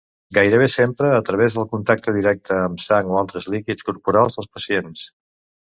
Gairebé 0.35 0.69
sempre 0.75 1.11
a 1.17 1.19
través 1.27 1.57
del 1.59 1.67
contacte 1.75 2.15
directe 2.17 2.59
amb 2.65 2.83
sang 2.87 3.15
o 3.15 3.21
altres 3.23 3.51
líquids 3.57 3.91
corporals 3.91 4.41
dels 4.41 4.53
pacients. 4.59 5.11